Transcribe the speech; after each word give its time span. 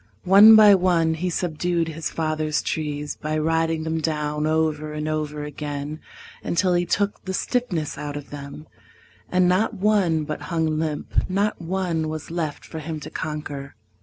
One 0.25 0.55
by 0.55 0.73
one 0.73 1.13
he 1.13 1.29
subdued 1.29 1.89
his 1.89 2.09
father's 2.09 2.63
trees 2.63 3.15
By 3.17 3.37
riding 3.37 3.83
them 3.83 4.01
down 4.01 4.47
over 4.47 4.93
and 4.93 5.07
over 5.07 5.43
again 5.43 5.99
Until 6.43 6.73
he 6.73 6.87
took 6.87 7.23
the 7.25 7.35
stiffness 7.35 7.99
out 7.99 8.17
of 8.17 8.31
them, 8.31 8.65
And 9.31 9.47
not 9.47 9.75
one 9.75 10.23
but 10.23 10.41
hung 10.49 10.79
limp, 10.79 11.29
not 11.29 11.61
one 11.61 12.09
was 12.09 12.31
left 12.31 12.65
For 12.65 12.79
him 12.79 12.99
to 13.01 13.11
conquer. 13.11 13.75